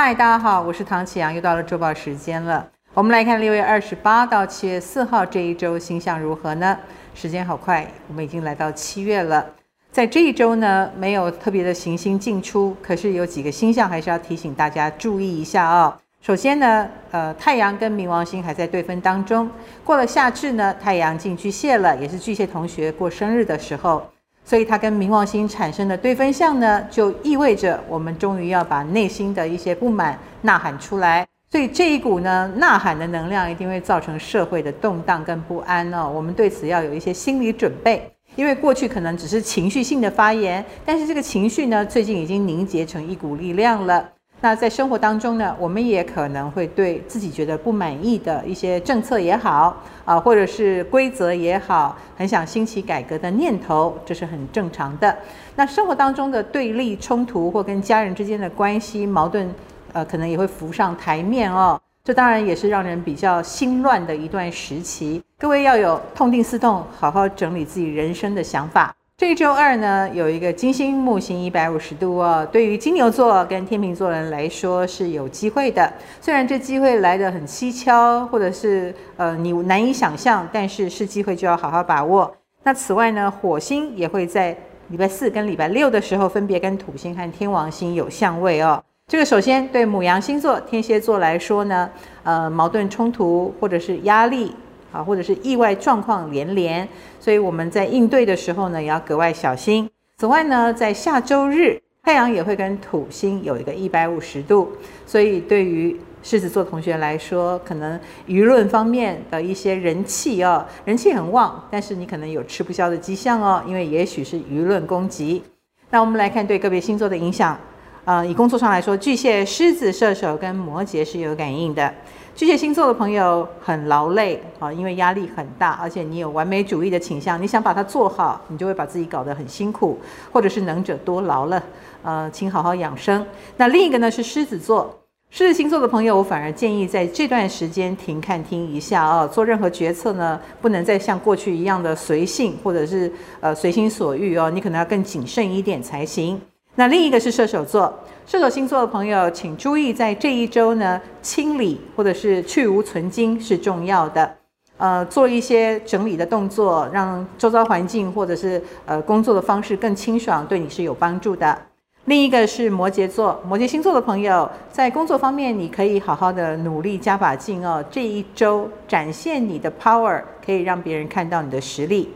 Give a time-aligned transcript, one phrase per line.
[0.00, 2.64] 嗨，大家好，我是唐启阳，又到了周报时间了。
[2.94, 6.78] 我们来看六月二十八到七月四号这一周星象如何呢？
[7.16, 9.44] 时间好快，我们已经来到七月了。
[9.90, 15.92] 在这一周呢，没有特别的行星进出，可是有几个星象还是要提醒大家注意一下哦。
[16.22, 19.50] 首先呢，呃，太阳跟冥王星还在对分当中，
[19.82, 24.08] 过了夏至呢，太阳进巨蟹了，也是巨蟹同学过生日的时候。
[24.48, 31.26] 所以它跟冥王星产生的对分相呢，就意味着我们终于要把内心的一些不满呐喊出来。
[31.50, 36.10] 所以这一股呢呐喊的能量一定会造成社会的动荡跟不安哦。
[36.10, 44.12] 我们对此要有一些心理准备，因为过去可能只是情绪性的发言，但是这个情绪呢，最近已经凝结成一股力量了。
[44.40, 55.16] 那在生活当中呢，我们也可能会对自己觉得不满意的一些政策也好啊，或者是规则也好，很想兴起改革的念头，这是很正常的。
[55.56, 59.52] 那生活当中的对立冲突或跟家人之间的关系矛盾，
[59.92, 61.80] 呃，可能也会浮上台面哦。
[62.04, 65.20] 这当然也是让人比较心乱的一段时期。
[65.36, 68.94] 各位要有痛定思痛，好好整理自己人生的想法。
[69.18, 75.92] 这周二呢，有一个金星木星一百五十度哦，对于金牛座跟天秤座人来说是有机会的。
[76.20, 82.32] 虽然这机会来得很蹊跷，或者是呃你难以想象，但是是机会就要好好把握。
[82.62, 84.56] 那此外呢，火星也会在
[84.90, 88.80] 礼拜四跟礼拜六的时候，分别跟土星和天王星有相位哦。
[89.08, 91.90] 这个首先对母羊星座、天蝎座来说呢，
[92.22, 94.54] 呃矛盾冲突或者是压力。
[94.92, 96.88] 啊，或者是意外状况连连，
[97.20, 99.88] 所以我们在应对的时候呢，也要格外小心。
[100.18, 104.72] 此外呢，在下周日，太阳也会跟土星有一个一百五十度，
[105.06, 115.42] 所以对于狮子座同学来说，可能舆论方面的一些人气哦，人气很旺，但是你可能有吃不消的迹象哦，因为也许是舆论攻击。
[115.90, 117.58] 那我们来看对个别星座的影响。
[118.08, 121.92] 呃，以工作上来说，巨蟹、狮子、射手跟摩羯是有感应的。
[122.34, 129.98] 巨蟹星座的朋友很劳累啊，因为压力很大，而且你有完美主义的倾向，你想把它做好，你就会把自己搞得很辛苦，
[130.32, 131.62] 或者是能者多劳了。
[132.02, 133.26] 呃，请好好养生。
[133.58, 134.98] 那另一个呢是狮子座，
[135.28, 146.40] 狮子星座的朋友，我反而建议在这段时间停看听一下啊，做任何决策呢，不能再像过去一样的随性，或者是呃随心所欲哦，你可能要更谨慎一点才行。
[146.78, 147.92] 那另一个是射手座，
[148.24, 154.36] 射手星座的朋友，请注意在这一周呢，清理或者是去芜存菁是重要的。
[154.76, 161.58] 呃，做一些整理的动作，让周遭环境或者是呃工作的方式更清爽，对你是有帮助的。
[162.04, 167.84] 另一个是摩羯座，摩羯星座的朋友，在工作方面你可以好好的努力加把劲哦。
[167.90, 172.08] 这一周展现你的 power，可以让别人看到你的实力。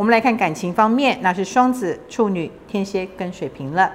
[0.00, 3.92] 我们来看感情方面，那是双子、处女、天蝎跟水瓶了。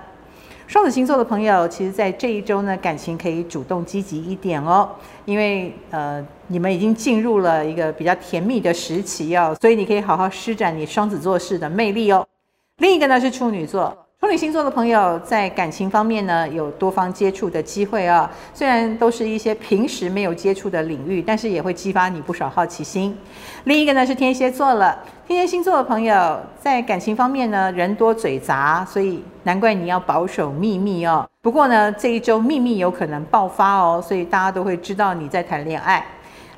[0.67, 4.87] 双子星座的朋友，其实在这一周呢，感情可以主动积极一点哦，
[5.25, 12.23] 因为呃，你们已经进入了一个比较甜蜜的时期哦，所以你可以好好施展你双子座式的魅力哦。
[12.77, 14.04] 另一个呢是处女座。
[14.25, 18.27] 处女星座的朋友在感情方面呢，有多方接触的机会啊。
[18.55, 23.15] 虽然都是一些平时没有接触的领域，但是也会激发你不少好奇心。
[23.65, 24.97] 另一个呢是天蝎座了。
[25.27, 31.29] 天蝎星座的朋友在感情方面呢，人多嘴杂，所以难怪你要保守秘密哦。
[31.43, 36.03] 不过呢，这一周秘密有可能爆发哦，所以大家都会知道你在谈恋爱。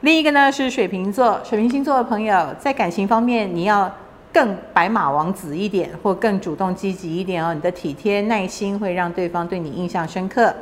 [0.02, 1.38] 另一个呢是水瓶座。
[1.44, 3.92] 水瓶星座的朋友在感情方面，你要。
[4.38, 7.56] 更白马王子一点，或更主动积极一点哦。
[7.56, 10.54] 你的体贴耐心会让对方对你印象深刻。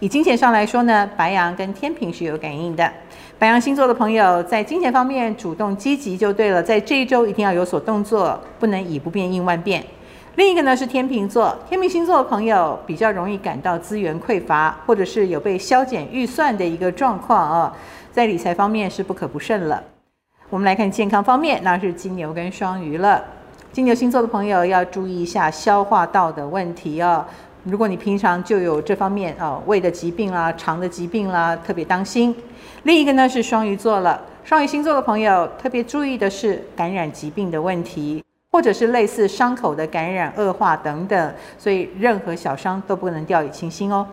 [0.00, 2.92] 以金钱上来说呢，白羊跟天秤是有感应的。
[3.38, 9.84] 白羊星座的朋友在金钱方面主动积极就对了，在这一周一定要有所动作，不能以不变应万变。
[10.34, 17.76] 另一个呢是天秤座，天秤星座的朋友比较容易感到资源匮乏，或者是有被削减预算的一个状况啊，
[18.10, 19.80] 在理财方面是不可不慎了。
[20.52, 23.24] 我们来看健康方面，那是金牛跟双鱼了。
[23.72, 27.24] 金牛星座的朋友要注意一下消化道的问题哦。
[27.64, 32.36] 如果你平常就有这方面哦，胃的疾病啦、肠的疾病啦，特别当心。
[32.82, 34.20] 另一个呢是双鱼座了。
[34.44, 44.06] 双鱼星座的朋友特别注意的是感染疾病的问题，或者是类似伤口的感染恶化等等，所以任何小伤都不能掉以轻心哦。